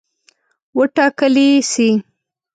[0.77, 1.89] وټاکلي سي.